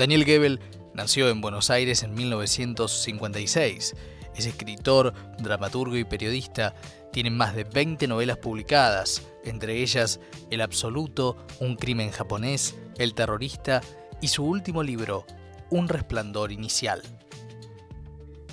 [0.00, 0.60] Daniel Gebel
[0.94, 3.94] nació en Buenos Aires en 1956.
[4.34, 6.74] Es escritor, dramaturgo y periodista.
[7.12, 10.18] Tiene más de 20 novelas publicadas, entre ellas
[10.50, 13.82] El Absoluto, Un crimen japonés, El terrorista
[14.22, 15.26] y su último libro,
[15.68, 17.02] Un resplandor inicial.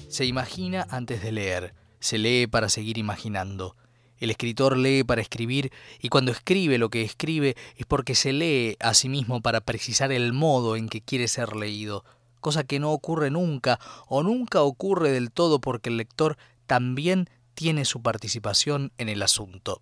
[0.09, 3.77] Se imagina antes de leer, se lee para seguir imaginando.
[4.19, 5.71] El escritor lee para escribir
[6.01, 10.11] y cuando escribe lo que escribe es porque se lee a sí mismo para precisar
[10.11, 12.03] el modo en que quiere ser leído,
[12.39, 17.85] cosa que no ocurre nunca o nunca ocurre del todo porque el lector también tiene
[17.85, 19.81] su participación en el asunto.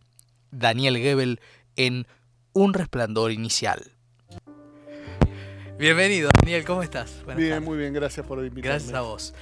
[0.51, 1.39] Daniel Gebel
[1.75, 2.07] en
[2.53, 3.91] Un resplandor inicial.
[5.77, 7.21] Bienvenido, Daniel, ¿cómo estás?
[7.35, 8.69] bien, muy bien, gracias por invitarme.
[8.69, 9.33] Gracias a vos.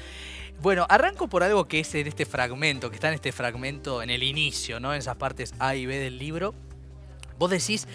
[0.61, 4.09] Bueno, arranco por algo que es en este fragmento, que está en este fragmento en
[4.09, 4.93] el inicio, ¿no?
[4.93, 6.53] En esas partes A y B del libro.
[7.37, 7.87] Vos decís,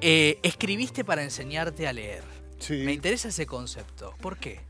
[0.00, 2.24] eh, escribiste para enseñarte a leer.
[2.58, 2.82] Sí.
[2.84, 4.14] Me interesa ese concepto.
[4.20, 4.60] ¿Por qué?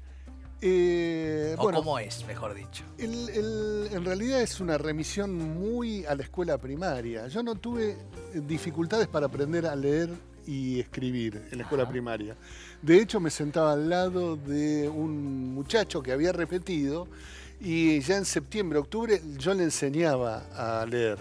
[0.60, 2.82] Eh, o cómo es, mejor dicho.
[2.98, 7.28] en realidad es una remisión muy a la escuela primaria.
[7.28, 7.96] Yo no tuve
[8.34, 10.10] dificultades para aprender a leer
[10.48, 12.34] y escribir en la escuela primaria.
[12.80, 17.06] De hecho, me sentaba al lado de un muchacho que había repetido
[17.60, 21.18] y ya en septiembre, octubre, yo le enseñaba a leer.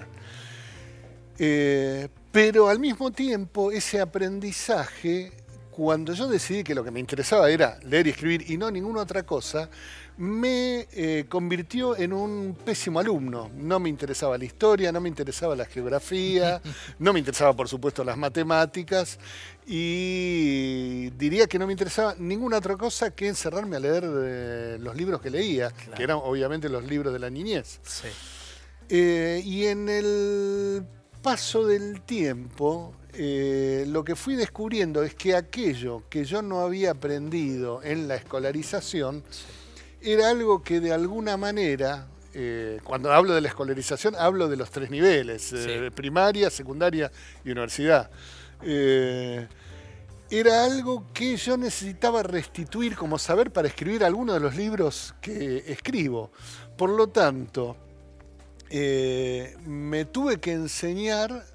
[1.37, 5.33] Eh, pero al mismo tiempo, ese aprendizaje,
[5.71, 9.01] cuando yo decidí que lo que me interesaba era leer y escribir y no ninguna
[9.01, 9.69] otra cosa,
[10.17, 13.51] me eh, convirtió en un pésimo alumno.
[13.55, 16.59] No me interesaba la historia, no me interesaba la geografía,
[16.99, 19.19] no me interesaba por supuesto las matemáticas
[19.65, 24.95] y diría que no me interesaba ninguna otra cosa que encerrarme a leer eh, los
[24.95, 27.79] libros que leía, que eran obviamente los libros de la niñez.
[28.89, 30.83] Eh, y en el
[31.21, 37.81] paso del tiempo, lo que fui descubriendo es que aquello que yo no había aprendido
[37.83, 39.23] en la escolarización,
[40.01, 44.69] era algo que de alguna manera, eh, cuando hablo de la escolarización, hablo de los
[44.69, 47.11] tres niveles, eh, primaria, secundaria
[47.43, 48.09] y universidad.
[48.61, 49.47] Eh,
[50.29, 55.63] era algo que yo necesitaba restituir como saber para escribir algunos de los libros que
[55.67, 56.31] escribo.
[56.77, 57.77] Por lo tanto,
[58.69, 61.45] me tuve que enseñar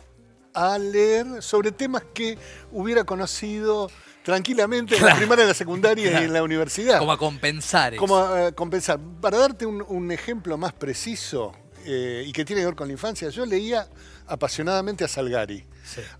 [0.54, 2.38] a leer sobre temas que
[2.70, 3.90] hubiera conocido
[4.24, 6.98] tranquilamente en la primaria, en la secundaria y en la universidad.
[6.98, 7.96] Como a compensar.
[7.96, 8.98] Como a compensar.
[9.20, 11.52] Para darte un, ejemplo más preciso
[11.84, 13.86] eh, y que tiene que ver con la infancia, yo leía
[14.26, 15.64] apasionadamente a Salgari.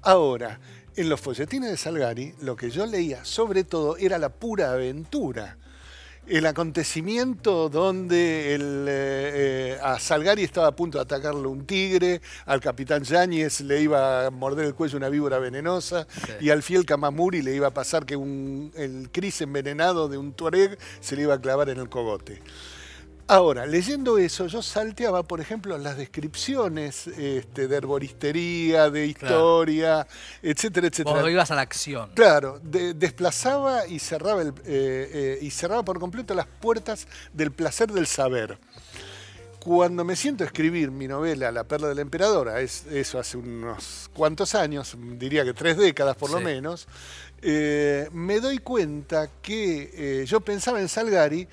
[0.03, 0.59] Ahora,
[0.97, 5.57] en los folletines de Salgari, lo que yo leía sobre todo era la pura aventura
[6.27, 9.52] el acontecimiento donde el, eh, eh,
[9.83, 14.31] a Salgari estaba a punto de atacarle un tigre, al capitán Yáñez le iba a
[14.31, 16.07] morder el cuello una víbora venenosa
[16.41, 20.33] y al fiel Kamamuri le iba a pasar que un, el cris envenenado de un
[20.33, 22.41] tuareg se le iba a clavar en el cogote.
[23.29, 30.07] Ahora, leyendo eso, yo salteaba, por ejemplo, las descripciones este, de herboristería, de historia,
[30.43, 31.13] etcétera, etcétera.
[31.13, 32.11] Cuando ibas a la acción.
[32.15, 37.91] Claro, desplazaba y cerraba, el, eh, eh, y cerraba por completo las puertas del placer
[37.93, 38.59] del saber.
[39.63, 43.37] Cuando me siento a escribir mi novela La perla de la emperadora, es, eso hace
[43.37, 46.89] unos cuantos años, diría que tres décadas por lo menos,
[47.41, 51.47] eh, me doy cuenta que yo pensaba en Salgari,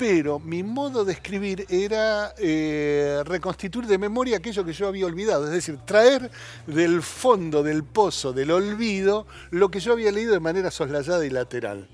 [0.00, 5.44] pero mi modo de escribir era eh, reconstituir de memoria aquello que yo había olvidado,
[5.44, 6.30] es decir, traer
[6.66, 11.28] del fondo del pozo del olvido lo que yo había leído de manera soslayada y
[11.28, 11.86] lateral.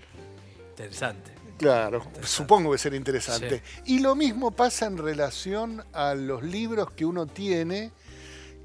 [0.70, 1.35] Interesante.
[1.58, 3.62] Claro, supongo que será interesante.
[3.86, 7.92] Y lo mismo pasa en relación a los libros que uno tiene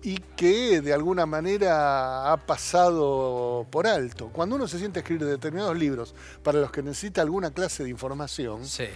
[0.04, 4.30] y que de alguna manera ha pasado por alto.
[4.34, 7.90] Cuando uno se siente a escribir determinados libros para los que necesita alguna clase de
[7.90, 8.88] información, sí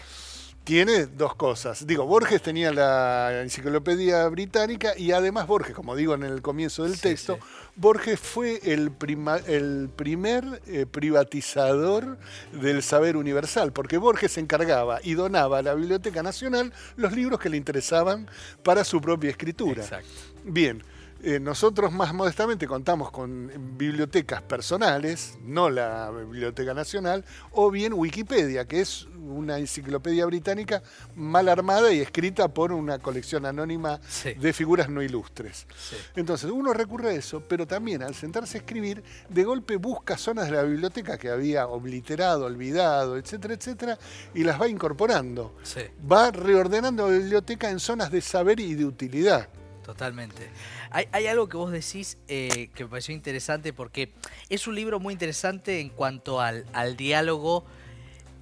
[0.66, 1.86] tiene dos cosas.
[1.86, 7.00] Digo, Borges tenía la enciclopedia británica y además Borges, como digo en el comienzo del
[7.00, 7.38] texto,
[7.76, 8.92] Borges fue el,
[9.46, 12.18] el primer eh, privatizador
[12.52, 17.40] del saber universal, porque Borges se encargaba y donaba a la Biblioteca Nacional los libros
[17.40, 18.28] que le interesaban
[18.64, 19.84] para su propia escritura.
[19.84, 20.10] Exacto.
[20.44, 20.84] Bien.
[21.24, 28.66] Eh, nosotros más modestamente contamos con bibliotecas personales, no la Biblioteca Nacional, o bien Wikipedia,
[28.66, 30.82] que es una enciclopedia británica
[31.16, 35.68] mal armada y escrita por una colección anónima de figuras no ilustres.
[36.16, 40.50] Entonces uno recurre a eso, pero también al sentarse a escribir, de golpe busca zonas
[40.50, 43.98] de la biblioteca que había obliterado, olvidado, etcétera, etcétera,
[44.34, 45.56] y las va incorporando.
[46.10, 49.50] Va reordenando la biblioteca en zonas de saber y de utilidad.
[49.86, 50.50] Totalmente.
[50.90, 54.14] Hay, algo que vos decís eh, que me pareció interesante porque
[54.50, 56.66] es un libro muy interesante en cuanto al,
[56.98, 57.66] diálogo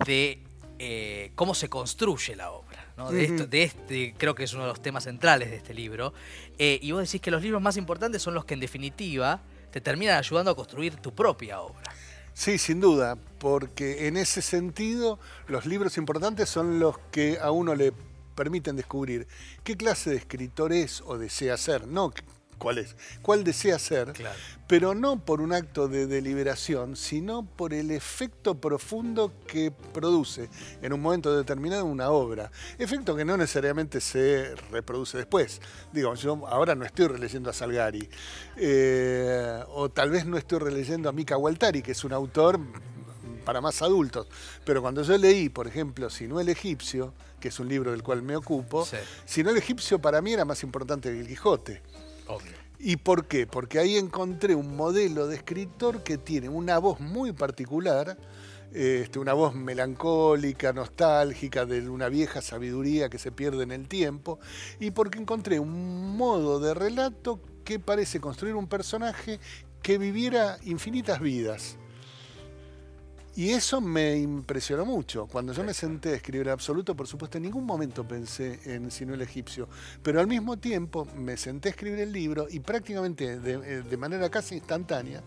[0.06, 0.40] de
[0.86, 2.86] eh, cómo se construye la obra.
[3.10, 6.14] De, de este, creo que es uno de los temas centrales de este libro.
[6.58, 9.42] Eh, y vos decís que los libros más importantes son los que en definitiva
[9.72, 11.96] te terminan ayudando a construir tu propia obra.
[12.34, 17.76] Sí, sin duda, porque en ese sentido los libros importantes son los que a uno
[17.76, 17.94] le
[18.36, 19.26] permiten descubrir
[19.64, 22.12] qué clase de escritor es o desea ser, no
[22.64, 24.14] cuál es, cuál desea ser,
[24.70, 30.50] pero no por un acto de deliberación, sino por el efecto profundo que produce
[30.82, 32.50] en un momento determinado una obra.
[32.80, 35.60] Efecto que no necesariamente se reproduce después.
[35.92, 38.10] Digo, yo ahora no estoy releyendo a Salgari,
[38.56, 42.62] eh, o tal vez no estoy releyendo a Mika Waltari, que es un autor
[43.44, 44.28] para más adultos.
[44.64, 48.04] Pero cuando yo leí, por ejemplo, Si no el egipcio, que es un libro del
[48.04, 48.88] cual me ocupo,
[49.26, 51.82] Si no el egipcio para mí era más importante que el Quijote.
[52.80, 53.48] ¿Y por qué?
[53.48, 58.18] Porque ahí encontré un modelo de escritor que tiene una voz muy particular,
[58.74, 64.40] este, una voz melancólica, nostálgica, de una vieja sabiduría que se pierde en el tiempo,
[64.80, 69.40] y porque encontré un modo de relato que parece construir un personaje
[69.82, 71.78] que viviera infinitas vidas.
[73.36, 75.26] Y eso me impresionó mucho.
[75.26, 79.16] Cuando yo me senté a escribir absoluto, por supuesto, en ningún momento pensé en Sino
[79.16, 79.68] el egipcio.
[80.04, 84.30] Pero al mismo tiempo me senté a escribir el libro y prácticamente de, eh, manera
[84.30, 85.24] casi instantánea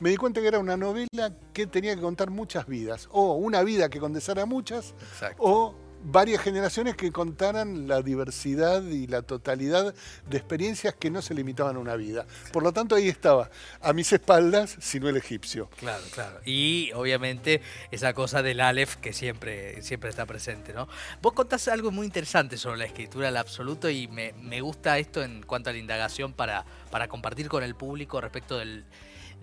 [0.00, 3.08] me di cuenta que era una novela que tenía que contar muchas vidas.
[3.10, 4.94] O una vida que condensara muchas,
[5.38, 9.94] o varias generaciones que contaran la diversidad y la totalidad
[10.28, 12.26] de experiencias que no se limitaban a una vida.
[12.52, 13.50] Por lo tanto, ahí estaba,
[13.80, 15.68] a mis espaldas, sino el egipcio.
[15.78, 16.40] Claro, claro.
[16.44, 17.60] Y obviamente
[17.90, 20.88] esa cosa del Aleph que siempre, siempre está presente, ¿no?
[21.22, 25.22] Vos contás algo muy interesante sobre la escritura al absoluto y me, me gusta esto
[25.22, 28.84] en cuanto a la indagación para, para compartir con el público respecto del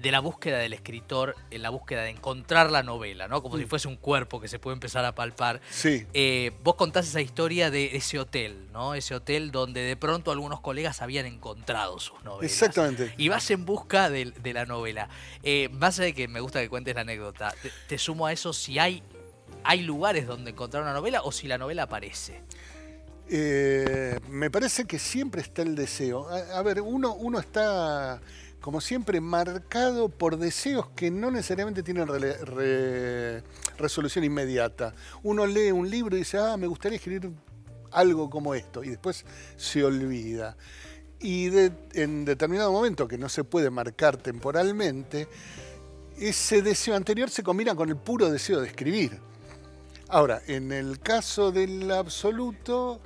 [0.01, 3.42] de la búsqueda del escritor, en la búsqueda de encontrar la novela, ¿no?
[3.42, 3.68] Como si mm.
[3.68, 5.62] fuese un cuerpo que se puede empezar a palpar.
[5.69, 6.06] Sí.
[6.13, 8.94] Eh, vos contás esa historia de ese hotel, ¿no?
[8.94, 12.51] Ese hotel donde de pronto algunos colegas habían encontrado sus novelas.
[12.51, 13.13] Exactamente.
[13.18, 15.09] Y vas en busca de, la novela.
[15.44, 17.53] Eh, más allá de que me gusta que cuentes la anécdota,
[17.88, 19.01] te, sumo a eso si hay,
[19.63, 22.41] hay lugares donde encontrar una novela o si la novela aparece.
[23.27, 26.27] Eh, me parece que siempre está el deseo.
[26.30, 28.21] A, ver, uno, uno está
[28.65, 32.07] como siempre, marcado por deseos que no necesariamente tienen
[33.77, 34.95] resolución inmediata.
[35.21, 37.29] Uno lee un libro y dice, ah, me gustaría escribir
[37.91, 39.23] algo como esto, y después
[39.56, 40.57] se olvida.
[41.19, 41.51] Y
[41.94, 45.27] en determinado momento, que no se puede marcar temporalmente,
[46.17, 49.19] ese deseo anterior se combina con el puro deseo de escribir.
[50.09, 53.00] Ahora, en el caso del absoluto,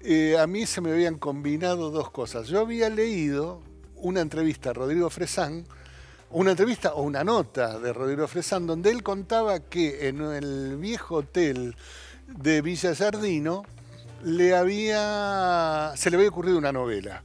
[0.00, 2.48] eh, a mí se me habían combinado dos cosas.
[2.48, 3.62] Yo había leído
[4.04, 5.64] una entrevista a Rodrigo Fresán,
[6.30, 11.16] una entrevista o una nota de Rodrigo Fresán, donde él contaba que en el viejo
[11.16, 11.74] hotel
[12.28, 13.64] de Villa Sardino
[14.22, 17.22] le había, se le había ocurrido una novela.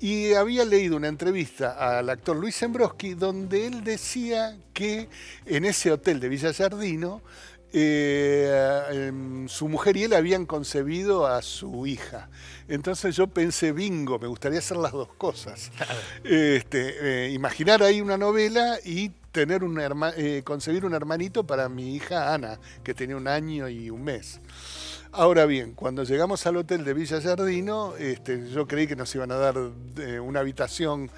[0.00, 5.08] Y había leído una entrevista al actor Luis Zembroski donde él decía que
[5.46, 7.22] en ese hotel de Villa Sardino
[7.70, 12.30] eh, em, su mujer y él habían concebido a su hija.
[12.66, 15.70] Entonces yo pensé, bingo, me gustaría hacer las dos cosas.
[16.24, 19.80] Este, eh, imaginar ahí una novela y tener un
[20.16, 24.40] eh, concebir un hermanito para mi hija Ana, que tenía un año y un mes.
[25.12, 29.32] Ahora bien, cuando llegamos al hotel de Villa Jardino, este, yo creí que nos iban
[29.32, 29.56] a dar
[30.22, 31.10] una habitación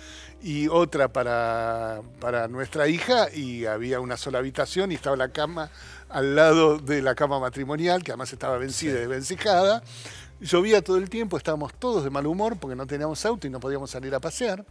[0.43, 5.71] y otra para, para nuestra hija y había una sola habitación y estaba la cama
[6.11, 9.83] al lado de la cama matrimonial, que además estaba vencida y desvencijada.
[10.41, 13.61] Llovía todo el tiempo, estábamos todos de mal humor porque no teníamos auto y no
[13.61, 14.65] podíamos salir a pasear.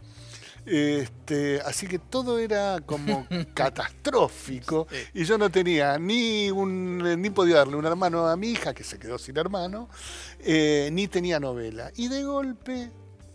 [0.66, 7.56] Este, así que todo era como catastrófico y yo no tenía ni un ni podía
[7.56, 9.88] darle un hermano a mi hija que se quedó sin hermano
[10.38, 12.90] eh, ni tenía novela y de golpe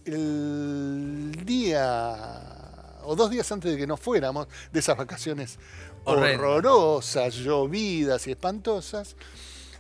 [0.06, 5.58] el día o dos días antes de que nos fuéramos de esas vacaciones
[6.06, 9.16] horrorosas, llovidas y espantosas.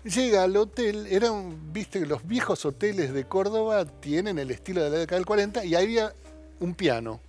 [0.03, 4.89] Llega al hotel, eran, viste que los viejos hoteles de Córdoba tienen el estilo de
[4.91, 6.13] la década del 40 y había
[6.59, 7.21] un piano.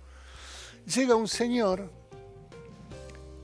[0.85, 1.89] Llega un señor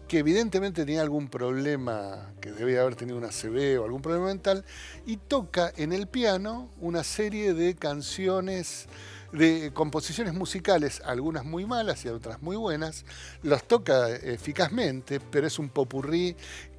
[0.07, 4.63] que evidentemente tenía algún problema, que debía haber tenido una CB o algún problema mental,
[5.07, 8.85] y toca en el piano una serie de canciones
[9.33, 13.03] de composiciones musicales, algunas muy malas y otras muy buenas,
[13.41, 16.35] los toca eficazmente, pero es un popurrí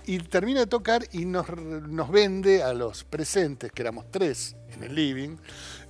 [0.07, 1.47] y termina de tocar y nos,
[2.11, 5.37] vende a los presentes, que éramos tres en el living,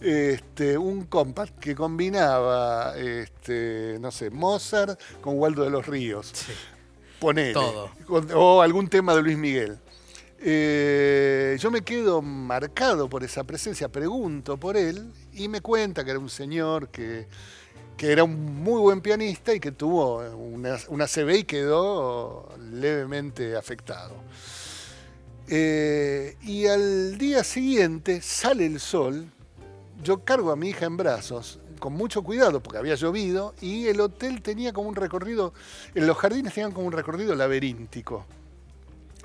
[0.01, 6.31] este, un compact que combinaba, este, no sé, Mozart con Waldo de los Ríos.
[6.33, 6.53] Sí.
[7.19, 7.59] Ponele.
[8.35, 9.79] O algún tema de Luis Miguel.
[10.47, 16.11] Eh, yo me quedo marcado por esa presencia, pregunto por él y me cuenta que
[16.11, 17.27] era un señor que,
[17.99, 24.17] era un muy buen pianista y que tuvo una, una CB y quedó levemente afectado.
[25.49, 29.27] Eh, y al día siguiente sale el sol,
[30.03, 33.99] yo cargo a mi hija en brazos, con mucho cuidado porque había llovido y el
[33.99, 35.55] hotel tenía como un recorrido,
[35.95, 38.27] en los jardines tenían como un recorrido laberíntico.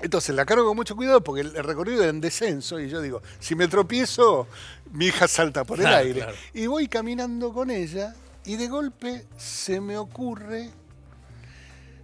[0.02, 3.22] Entonces la cargo con mucho cuidado porque el recorrido era en descenso y yo digo,
[3.38, 4.46] si me tropiezo,
[4.92, 6.26] mi hija salta por el aire.
[6.54, 8.14] Y voy caminando con ella
[8.44, 10.70] y de golpe se me ocurre,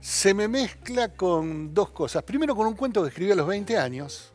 [0.00, 2.22] se me mezcla con dos cosas.
[2.22, 4.30] Primero con un cuento que escribí a los 20 años,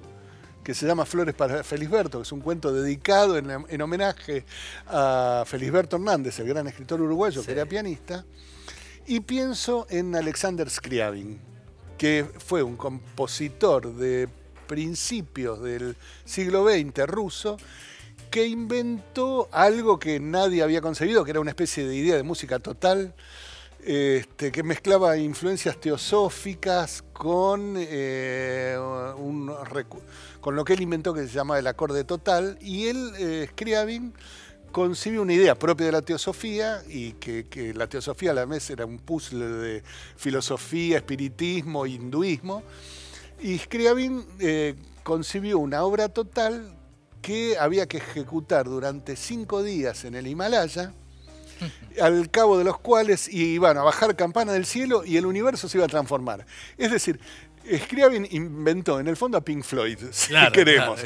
[0.63, 4.45] que se llama Flores para Felisberto, que es un cuento dedicado en, homenaje
[4.87, 8.25] a Felisberto Hernández, el gran escritor uruguayo que era pianista.
[9.05, 11.39] Y pienso en Alexander Scriabin,
[12.01, 14.27] que fue un compositor de
[14.65, 17.57] principios del siglo XX ruso,
[18.31, 22.57] que inventó algo que nadie había concebido, que era una especie de idea de música
[22.57, 23.13] total,
[23.85, 28.75] este, que mezclaba influencias teosóficas con, eh,
[30.39, 33.43] con lo que él inventó que se llamaba el acorde total, y él, eh,
[34.71, 38.85] concibe una idea propia de la teosofía y que, la teosofía a la vez era
[38.85, 39.83] un puzzle de
[40.15, 42.63] filosofía, espiritismo, hinduismo.
[43.39, 46.75] Y Scriabin eh, concibió una obra total
[47.21, 50.93] que había que ejecutar durante cinco días en el Himalaya,
[52.01, 55.77] al cabo de los cuales iban a bajar campana del cielo y el universo se
[55.77, 56.45] iba a transformar.
[56.77, 57.19] Es decir,
[57.77, 60.99] Scriabin inventó en el fondo a Pink Floyd, si queremos.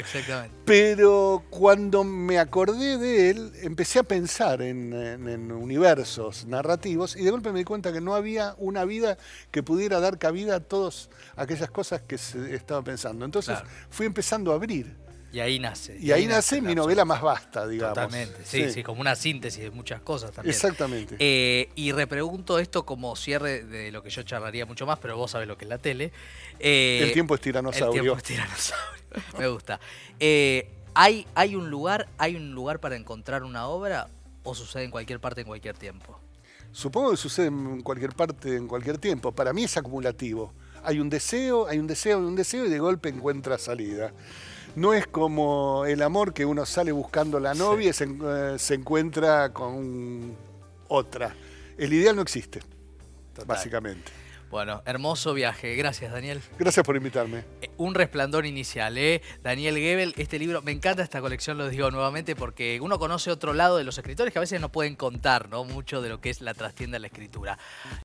[0.64, 7.52] Pero cuando me acordé de él, empecé a pensar en, universos narrativos y de golpe
[7.52, 9.18] me di cuenta que no había una vida
[9.50, 13.24] que pudiera dar cabida a todas aquellas cosas que se estaba pensando.
[13.24, 13.58] Entonces
[13.90, 15.05] fui empezando a abrir
[15.36, 15.98] y ahí nace.
[16.00, 17.94] Y, ahí, nace, mi novela más vasta, digamos.
[17.94, 20.54] Totalmente, sí, sí, como una síntesis de muchas cosas también.
[20.54, 21.14] Exactamente.
[21.18, 25.32] Eh, y repregunto esto como cierre de lo que yo charlaría mucho más, pero vos
[25.32, 26.10] sabés lo que es la tele.
[26.58, 27.96] Eh, el tiempo es tiranosaurio.
[27.96, 29.02] El tiempo es tiranosaurio.
[29.38, 29.78] Me gusta.
[30.18, 34.08] Eh, ¿hay, ¿Hay un lugar, hay un lugar para encontrar una obra
[34.42, 36.18] o sucede en cualquier parte en cualquier tiempo?
[36.72, 39.32] Supongo que sucede en cualquier parte en cualquier tiempo.
[39.32, 40.54] Para mí es acumulativo.
[40.82, 44.14] Hay un deseo, hay un deseo, hay un deseo y de golpe encuentra salida
[44.76, 49.52] no es como el amor que uno sale buscando la novia y eh, se, encuentra
[49.52, 50.36] con
[50.88, 51.34] otra.
[51.76, 52.60] El ideal no existe,
[53.46, 54.12] básicamente.
[54.50, 55.74] Bueno, hermoso viaje.
[55.74, 56.40] Gracias, Daniel.
[56.58, 57.42] Gracias por invitarme.
[57.60, 59.20] Eh, un resplandor inicial, ¿eh?
[59.42, 63.54] Daniel Gebel, este libro, me encanta esta colección, lo digo nuevamente, porque uno conoce otro
[63.54, 65.64] lado de los escritores que a veces no pueden contar, ¿no?
[65.64, 67.58] Mucho de lo que es la trastienda de la escritura.